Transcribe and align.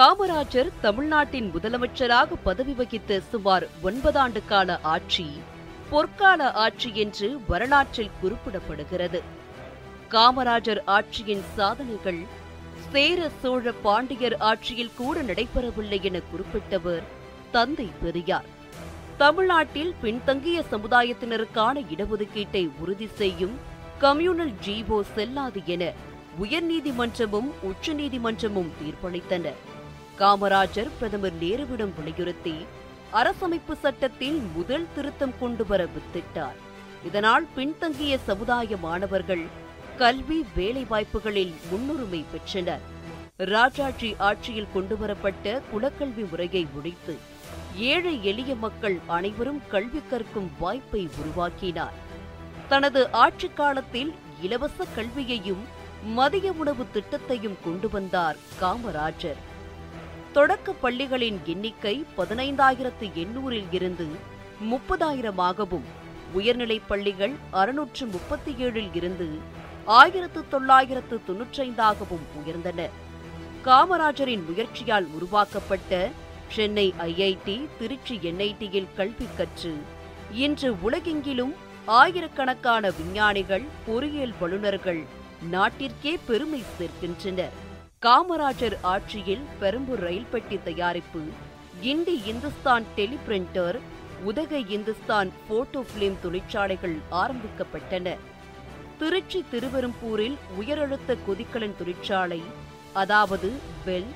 காமராஜர் 0.00 0.68
தமிழ்நாட்டின் 0.80 1.48
முதலமைச்சராக 1.54 2.36
பதவி 2.42 2.72
வகித்த 2.72 3.20
சுமார் 3.20 3.66
ஒன்பதாண்டு 3.82 4.40
கால 4.46 4.78
ஆட்சி 4.82 5.26
பொற்கால 5.90 6.42
ஆட்சி 6.52 6.90
என்று 6.94 7.40
வரலாற்றில் 7.48 8.10
குறிப்பிடப்படுகிறது. 8.22 9.20
காமராஜர் 10.10 10.80
ஆட்சியின் 10.86 11.42
சாதனைகள் 11.56 12.20
சேர 12.92 13.30
சோழ 13.40 13.72
பாண்டியர் 13.72 14.36
ஆட்சியில் 14.36 14.94
கூட 14.96 15.22
நடைபெறவில்லை 15.22 16.00
என 16.00 16.20
குறிப்பிட்டவர் 16.32 17.02
தந்தை 17.50 17.88
பெரியார். 18.02 18.48
தமிழ்நாட்டில் 19.18 19.94
பின்தங்கிய 20.00 20.62
சமுதாயத்தினருக்கான 20.70 21.82
இடஒதுக்கீட்டை 21.96 22.70
உறுதி 22.78 23.06
செய்யும் 23.06 23.58
கம்யூனல் 24.00 24.54
ஜீவோ 24.66 25.00
செல்லாது 25.14 25.62
என 25.66 25.92
உயர்நீதிமன்றமும் 26.42 27.50
உச்சநீதிமன்றமும் 27.70 28.72
தீர்ப்பளித்தன. 28.80 29.52
காமராஜர் 30.20 30.90
பிரதமர் 30.98 31.32
நேருவிடம் 31.40 31.94
வலியுறுத்தி 31.96 32.54
அரசமைப்பு 33.12 33.72
சட்டத்தில் 33.80 34.42
முதல் 34.54 34.86
திருத்தம் 34.94 35.32
கொண்டு 35.40 35.66
வர 35.66 35.86
வித்திட்டார். 35.86 36.58
இதனால் 37.04 37.46
பின்தங்கிய 37.54 38.18
சமுதாய 38.18 38.76
மாணவர்கள் 38.76 39.46
கல்வி 39.96 40.46
வேலைவாய்ப்புகளில் 40.56 41.54
முன்னுரிமை 41.70 42.24
பெற்றனர். 42.32 42.80
ராஜாஜி 43.36 44.14
ஆட்சியில் 44.18 44.72
கொண்டுவரப்பட்ட 44.74 45.60
குலக்கல்வி 45.72 46.30
முறையை 46.30 46.66
ஒழித்து 46.76 47.16
ஏழை 47.76 48.24
எளிய 48.24 48.54
மக்கள் 48.54 48.98
அனைவரும் 49.06 49.62
கல்வி 49.68 50.02
கற்கும் 50.10 50.50
வாய்ப்பை 50.58 51.08
உருவாக்கினார். 51.18 51.94
தனது 52.68 53.10
ஆட்சிக் 53.10 53.56
காலத்தில் 53.56 54.14
இலவச 54.42 54.84
கல்வியையும் 54.94 55.64
மதிய 56.04 56.52
உணவு 56.52 56.86
திட்டத்தையும் 56.94 57.56
கொண்டு 57.64 57.90
வந்தார் 57.90 58.36
காமராஜர். 58.60 59.48
தொடக்க 60.32 60.72
பள்ளிகளின் 60.72 61.38
எண்ணிக்கை 61.44 62.04
பதினைந்தாயிரத்து 62.16 63.06
எண்ணூறில் 63.14 63.70
இருந்து 63.70 64.06
முப்பதாயிரமாகவும் 64.70 65.86
உயர்நிலைப் 66.32 66.88
பள்ளிகள் 66.88 67.34
அறுநூற்று 67.50 68.06
முப்பத்தி 68.06 68.52
ஏழில் 68.52 68.96
இருந்து 68.96 69.28
ஆயிரத்து 69.84 70.48
தொள்ளாயிரத்து 70.48 71.20
தொன்னூற்றைந்தாகவும் 71.28 72.26
உயர்ந்தன. 72.40 72.88
காமராஜரின் 73.64 74.44
முயற்சியால் 74.44 75.06
உருவாக்கப்பட்ட 75.14 76.10
சென்னை 76.48 76.94
ஐஐடி 76.98 77.68
திருச்சி 77.78 78.16
என்ஐடியில் 78.22 78.94
கல்வி 78.96 79.26
கற்று 79.36 79.74
இன்று 80.34 80.76
உலகெங்கிலும் 80.82 81.54
ஆயிரக்கணக்கான 81.86 82.90
விஞ்ஞானிகள் 82.90 83.66
பொறியியல் 83.86 84.34
வல்லுநர்கள் 84.40 85.02
நாட்டிற்கே 85.52 86.18
பெருமை 86.26 86.62
சேர்க்கின்றனர். 86.78 87.68
காமராஜர் 88.04 88.74
ஆட்சியில் 88.82 89.42
பெரம்பூர் 89.60 89.98
ரயில் 89.98 90.28
பெட்டி 90.30 90.58
தயாரிப்பு 90.64 91.20
Guindy 91.82 92.14
Hindustan 92.26 92.84
teleprinter 92.96 93.78
Udhagai 94.24 94.64
Hindustan 94.68 95.30
photo 95.48 95.84
film 95.90 96.16
தொழிற்சாலைகள் 96.22 96.96
ஆரம்பிக்கப்பட்டன. 97.10 98.16
திருச்சி 98.98 99.44
திருவெரும்பூரில் 99.50 100.38
உயரழுத்த 100.60 101.16
கொதிக்கலன் 101.28 101.76
தொழிற்சாலை 101.76 102.42
அதாவது 102.92 103.52
பெல் 103.84 104.10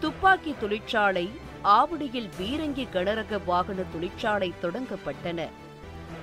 துப்பாக்கி 0.00 0.54
தொழிற்சாலை 0.60 1.30
ஆவடியில் 1.62 2.32
பீரங்கி 2.40 2.88
கனரக 2.92 3.44
வாகன 3.44 3.80
தொழிற்சாலை 3.92 4.52
தொடங்கப்பட்டன. 4.62 5.48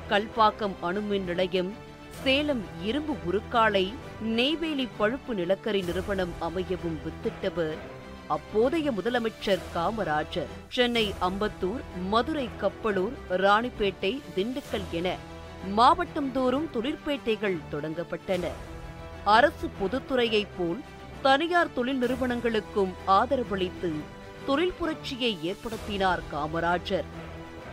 கல்பாக்கம் 0.09 0.77
அணுமின் 0.81 1.23
நிலையம் 1.23 1.73
சேலம் 2.22 2.61
இரும்பு 2.83 3.14
உருக்காலை 3.28 3.94
நெய்வேலி 4.22 4.88
பழுப்பு 4.97 5.33
நிலக்கரி 5.33 5.81
நிறுவனம் 5.81 6.33
அமையவும் 6.42 6.97
வித்திட்டவர் 7.05 7.78
அப்போதைய 8.27 8.92
முதலமைச்சர் 8.92 9.64
காமராஜர் 9.76 10.52
சென்னை 10.67 11.14
அம்பத்தூர் 11.21 11.82
மதுரை 12.10 12.49
கப்பலூர் 12.61 13.15
ராணிப்பேட்டை 13.30 14.21
திண்டுக்கல் 14.36 14.87
என 14.92 15.15
மாவட்டந்தோறும் 15.77 16.70
தொழிற்பேட்டைகள் 16.73 17.58
தொடங்கப்பட்டன. 17.71 18.45
அரசு 19.23 19.70
பொதுத்துறையைப் 19.82 20.55
போல் 20.58 20.82
தனியார் 21.21 21.73
தொழில் 21.73 22.02
நிறுவனங்களுக்கும் 22.02 22.93
ஆதரவளித்து 23.08 23.92
தொழில் 24.45 24.73
புரட்சியை 24.80 25.37
ஏற்படுத்தினார் 25.43 26.23
Kamarajar. 26.33 27.05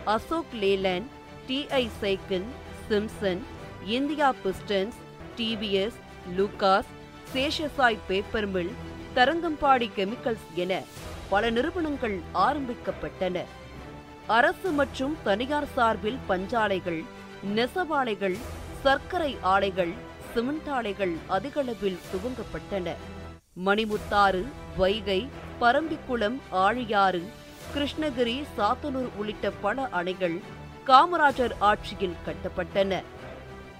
Ashok 0.05 0.53
Leyland 0.61 1.09
TI 1.47 1.87
cycle 1.99 2.45
Simpson 2.89 3.41
India 3.85 4.33
pistons 4.43 4.97
TVS 5.37 5.97
Lucas 6.37 6.89
Seshasayee 7.33 7.97
paper 8.07 8.47
mill 8.47 8.71
Tharangambadi 9.15 9.89
chemicals 9.97 10.45
என 10.55 10.81
பல 11.29 11.49
நிறுவனங்கள் 11.49 12.19
ஆரம்பிக்கப்பட்டன. 12.33 13.43
அரசு 14.27 14.71
மற்றும் 14.71 15.17
தனியார் 15.23 15.67
சார்பில் 15.75 16.17
பஞ்சாலைகள் 16.29 17.03
நெசவாலைகள் 17.55 18.37
சர்க்கரை 18.83 19.37
ஆலைகள் 19.41 19.93
சிமெண்ட் 20.33 20.67
ஆலைகள் 20.67 21.15
அதிகளவில் 21.27 21.99
துவங்கப்பட்டன. 22.11 22.93
மணிமுத்தாறு 23.65 24.45
வைகை 24.77 25.29
பரம்பிக்குளம் 25.61 26.37
ஆழியாறு 26.51 27.23
கிருஷ்ணகிரி 27.75 28.43
சாத்தனூர் 28.57 29.09
உள்ளிட்ட 29.17 29.49
பல 29.49 29.89
அணைகள் 29.91 30.39
காமராஜர் 30.87 31.51
ஆட்சியில் 31.59 32.21
கட்டப்பட்டன. 32.25 33.01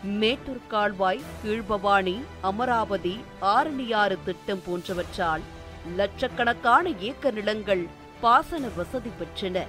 மேட்டூர் 0.04 0.68
கால்வாய் 0.68 1.22
கீழ்பவானி 1.46 2.22
அமராவதி 2.42 3.24
ஆரணியாறு 3.42 4.18
திட்டம் 4.26 4.62
போன்றவற்றால் 4.68 5.42
லட்சக்கணக்கான 5.96 6.90
ஏக்கர் 6.90 7.34
நிலங்கள் 7.34 7.88
பாசன 8.22 8.68
வசதி 8.76 9.10
பெற்றன. 9.10 9.68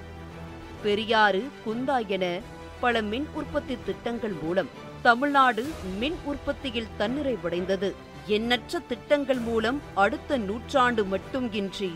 பெரியாறு 0.83 1.49
குந்தா 1.65 2.07
என 2.07 2.39
பல 2.79 3.01
மின் 3.01 3.27
உற்பத்தி 3.33 3.77
திட்டங்கள் 3.85 4.33
மூலம் 4.41 4.69
தமிழ்நாடு 5.01 5.71
மின் 5.99 6.15
உற்பத்தியில் 6.23 6.87
தன்னிறைவடைந்தது. 6.99 7.93
எண்ணற்ற 8.25 8.79
திட்டங்கள் 8.79 9.39
மூலம் 9.39 9.81
அடுத்த 9.93 10.37
நூற்றாண்டு 10.37 11.03
மட்டும் 11.03 11.53
இன்றி 11.53 11.93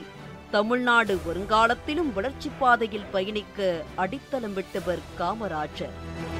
தமிழ்நாடு 0.52 1.20
வருங்காலத்திலும் 1.28 2.14
வளர்ச்சிப் 2.14 2.60
பாதையில் 2.60 3.06
பயணிக்க 3.12 3.84
அடித்தளம் 3.96 4.54
விட்டவர் 4.54 5.00
காமராஜர். 5.20 6.37